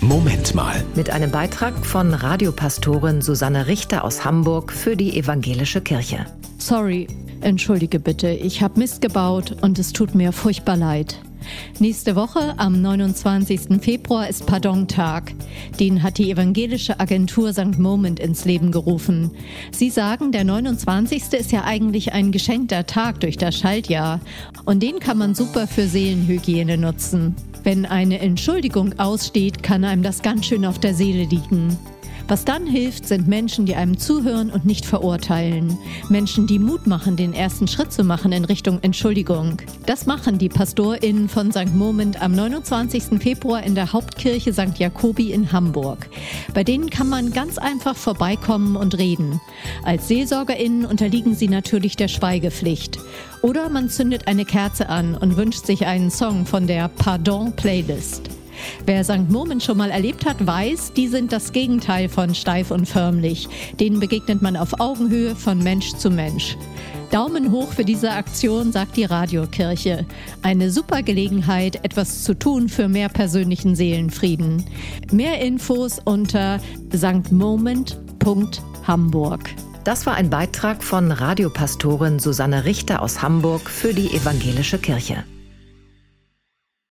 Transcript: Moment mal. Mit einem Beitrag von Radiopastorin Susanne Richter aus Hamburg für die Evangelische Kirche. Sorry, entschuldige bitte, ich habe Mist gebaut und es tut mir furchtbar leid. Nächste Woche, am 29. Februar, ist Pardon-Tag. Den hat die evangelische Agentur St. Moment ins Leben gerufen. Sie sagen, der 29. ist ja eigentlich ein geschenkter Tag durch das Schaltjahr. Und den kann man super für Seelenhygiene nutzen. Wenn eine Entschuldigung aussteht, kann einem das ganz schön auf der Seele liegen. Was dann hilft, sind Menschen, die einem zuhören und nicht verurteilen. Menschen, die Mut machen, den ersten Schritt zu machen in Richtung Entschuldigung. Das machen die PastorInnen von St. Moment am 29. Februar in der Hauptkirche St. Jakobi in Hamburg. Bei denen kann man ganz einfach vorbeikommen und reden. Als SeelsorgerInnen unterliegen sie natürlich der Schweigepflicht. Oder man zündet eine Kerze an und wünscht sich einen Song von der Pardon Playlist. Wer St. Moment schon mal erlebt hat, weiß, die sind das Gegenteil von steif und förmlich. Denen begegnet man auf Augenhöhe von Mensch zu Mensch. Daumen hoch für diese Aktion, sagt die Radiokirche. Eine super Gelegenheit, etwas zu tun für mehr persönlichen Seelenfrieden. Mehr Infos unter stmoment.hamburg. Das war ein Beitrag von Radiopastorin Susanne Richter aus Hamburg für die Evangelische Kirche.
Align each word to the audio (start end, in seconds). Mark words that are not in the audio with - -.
Moment 0.00 0.54
mal. 0.54 0.84
Mit 0.94 1.10
einem 1.10 1.32
Beitrag 1.32 1.84
von 1.84 2.14
Radiopastorin 2.14 3.20
Susanne 3.20 3.66
Richter 3.66 4.04
aus 4.04 4.24
Hamburg 4.24 4.72
für 4.72 4.96
die 4.96 5.18
Evangelische 5.18 5.80
Kirche. 5.80 6.24
Sorry, 6.56 7.08
entschuldige 7.40 7.98
bitte, 7.98 8.28
ich 8.28 8.62
habe 8.62 8.78
Mist 8.78 9.00
gebaut 9.00 9.56
und 9.60 9.76
es 9.78 9.92
tut 9.92 10.14
mir 10.14 10.32
furchtbar 10.32 10.76
leid. 10.76 11.20
Nächste 11.80 12.14
Woche, 12.14 12.54
am 12.58 12.80
29. 12.80 13.80
Februar, 13.80 14.28
ist 14.28 14.46
Pardon-Tag. 14.46 15.32
Den 15.80 16.02
hat 16.02 16.18
die 16.18 16.30
evangelische 16.30 17.00
Agentur 17.00 17.52
St. 17.52 17.78
Moment 17.78 18.20
ins 18.20 18.44
Leben 18.44 18.70
gerufen. 18.70 19.32
Sie 19.72 19.90
sagen, 19.90 20.30
der 20.30 20.44
29. 20.44 21.32
ist 21.32 21.50
ja 21.50 21.64
eigentlich 21.64 22.12
ein 22.12 22.30
geschenkter 22.30 22.86
Tag 22.86 23.20
durch 23.20 23.36
das 23.36 23.56
Schaltjahr. 23.56 24.20
Und 24.64 24.82
den 24.82 25.00
kann 25.00 25.18
man 25.18 25.34
super 25.34 25.66
für 25.66 25.88
Seelenhygiene 25.88 26.76
nutzen. 26.76 27.34
Wenn 27.68 27.84
eine 27.84 28.18
Entschuldigung 28.20 28.98
aussteht, 28.98 29.62
kann 29.62 29.84
einem 29.84 30.02
das 30.02 30.22
ganz 30.22 30.46
schön 30.46 30.64
auf 30.64 30.78
der 30.78 30.94
Seele 30.94 31.24
liegen. 31.24 31.76
Was 32.28 32.44
dann 32.44 32.66
hilft, 32.66 33.08
sind 33.08 33.26
Menschen, 33.26 33.64
die 33.64 33.74
einem 33.74 33.96
zuhören 33.96 34.50
und 34.50 34.66
nicht 34.66 34.84
verurteilen. 34.84 35.78
Menschen, 36.10 36.46
die 36.46 36.58
Mut 36.58 36.86
machen, 36.86 37.16
den 37.16 37.32
ersten 37.32 37.66
Schritt 37.66 37.90
zu 37.90 38.04
machen 38.04 38.32
in 38.32 38.44
Richtung 38.44 38.80
Entschuldigung. 38.82 39.56
Das 39.86 40.04
machen 40.04 40.36
die 40.36 40.50
PastorInnen 40.50 41.30
von 41.30 41.50
St. 41.52 41.74
Moment 41.74 42.20
am 42.20 42.32
29. 42.32 43.18
Februar 43.18 43.62
in 43.62 43.74
der 43.74 43.94
Hauptkirche 43.94 44.52
St. 44.52 44.78
Jakobi 44.78 45.32
in 45.32 45.52
Hamburg. 45.52 46.10
Bei 46.52 46.64
denen 46.64 46.90
kann 46.90 47.08
man 47.08 47.32
ganz 47.32 47.56
einfach 47.56 47.96
vorbeikommen 47.96 48.76
und 48.76 48.98
reden. 48.98 49.40
Als 49.82 50.08
SeelsorgerInnen 50.08 50.84
unterliegen 50.84 51.34
sie 51.34 51.48
natürlich 51.48 51.96
der 51.96 52.08
Schweigepflicht. 52.08 52.98
Oder 53.40 53.70
man 53.70 53.88
zündet 53.88 54.28
eine 54.28 54.44
Kerze 54.44 54.90
an 54.90 55.14
und 55.14 55.38
wünscht 55.38 55.64
sich 55.64 55.86
einen 55.86 56.10
Song 56.10 56.44
von 56.44 56.66
der 56.66 56.88
Pardon 56.88 57.56
Playlist. 57.56 58.27
Wer 58.86 59.04
St. 59.04 59.28
Moment 59.28 59.62
schon 59.62 59.76
mal 59.78 59.90
erlebt 59.90 60.26
hat, 60.26 60.46
weiß, 60.46 60.92
die 60.94 61.08
sind 61.08 61.32
das 61.32 61.52
Gegenteil 61.52 62.08
von 62.08 62.34
steif 62.34 62.70
und 62.70 62.88
förmlich. 62.88 63.48
Denen 63.80 64.00
begegnet 64.00 64.40
man 64.42 64.56
auf 64.56 64.80
Augenhöhe 64.80 65.34
von 65.34 65.58
Mensch 65.58 65.94
zu 65.94 66.10
Mensch. 66.10 66.56
Daumen 67.10 67.52
hoch 67.52 67.72
für 67.72 67.84
diese 67.84 68.12
Aktion, 68.12 68.70
sagt 68.70 68.96
die 68.96 69.04
Radiokirche. 69.04 70.06
Eine 70.42 70.70
super 70.70 71.02
Gelegenheit, 71.02 71.82
etwas 71.84 72.22
zu 72.24 72.34
tun 72.34 72.68
für 72.68 72.88
mehr 72.88 73.08
persönlichen 73.08 73.74
Seelenfrieden. 73.74 74.64
Mehr 75.10 75.40
Infos 75.40 75.98
unter 76.04 76.60
stmoment.hamburg. 76.94 79.40
Das 79.84 80.04
war 80.04 80.16
ein 80.16 80.28
Beitrag 80.28 80.84
von 80.84 81.10
Radiopastorin 81.10 82.18
Susanne 82.18 82.66
Richter 82.66 83.00
aus 83.00 83.22
Hamburg 83.22 83.70
für 83.70 83.94
die 83.94 84.12
Evangelische 84.12 84.76
Kirche. 84.78 85.24